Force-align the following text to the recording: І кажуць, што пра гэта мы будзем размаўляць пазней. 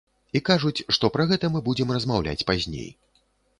І 0.37 0.39
кажуць, 0.47 0.85
што 0.97 1.09
пра 1.17 1.27
гэта 1.33 1.51
мы 1.57 1.63
будзем 1.69 1.95
размаўляць 1.99 2.45
пазней. 2.51 2.91